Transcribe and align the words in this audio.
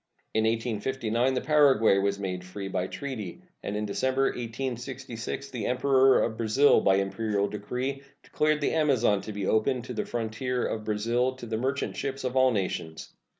In 0.33 0.45
1859 0.45 1.35
the 1.35 1.41
Paraguay 1.41 1.99
was 1.99 2.17
made 2.17 2.43
free 2.43 2.67
by 2.67 2.87
treaty, 2.87 3.43
and 3.61 3.75
in 3.77 3.85
December, 3.85 4.23
1866, 4.29 5.49
the 5.51 5.67
Emperor 5.67 6.23
of 6.23 6.37
Brazil 6.37 6.81
by 6.81 6.95
imperial 6.95 7.47
decree 7.47 8.01
declared 8.23 8.61
the 8.61 8.73
Amazon 8.73 9.21
to 9.21 9.31
be 9.31 9.45
open 9.45 9.83
to 9.83 9.93
the 9.93 10.05
frontier 10.07 10.65
of 10.65 10.85
Brazil 10.85 11.33
to 11.35 11.45
the 11.45 11.55
merchant 11.57 11.95
ships 11.97 12.23
of 12.23 12.35
all 12.35 12.49
nations. 12.49 13.13